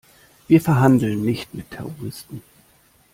[0.47, 2.41] Wir verhandeln nicht mit Terroristen.